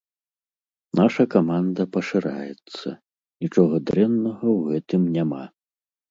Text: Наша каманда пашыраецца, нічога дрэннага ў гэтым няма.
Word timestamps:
Наша 0.99 1.23
каманда 1.33 1.83
пашыраецца, 1.97 2.87
нічога 3.45 3.75
дрэннага 3.91 4.45
ў 4.57 4.71
гэтым 4.71 5.01
няма. 5.19 5.43